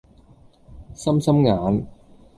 [0.95, 1.85] 心心眼